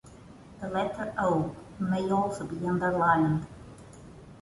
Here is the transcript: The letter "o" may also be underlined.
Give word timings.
The 0.59 0.67
letter 0.67 1.13
"o" 1.19 1.55
may 1.79 2.09
also 2.09 2.43
be 2.47 2.65
underlined. 2.67 3.45